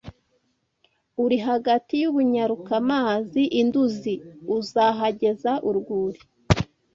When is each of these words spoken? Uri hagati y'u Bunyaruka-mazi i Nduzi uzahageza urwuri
Uri 1.23 1.37
hagati 1.47 1.93
y'u 2.01 2.11
Bunyaruka-mazi 2.15 3.43
i 3.59 3.61
Nduzi 3.67 4.13
uzahageza 4.57 5.51
urwuri 5.69 6.19